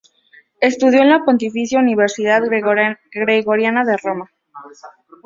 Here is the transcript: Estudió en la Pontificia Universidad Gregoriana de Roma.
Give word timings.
Estudió 0.61 1.01
en 1.03 1.09
la 1.11 1.23
Pontificia 1.23 1.77
Universidad 1.77 2.41
Gregoriana 2.43 3.85
de 3.85 3.97
Roma. 3.97 4.31